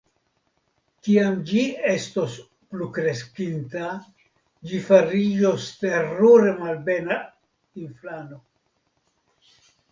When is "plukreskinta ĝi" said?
2.71-4.81